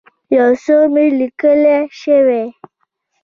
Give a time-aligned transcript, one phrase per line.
[0.37, 2.45] یو څه مي لیکلای شوای.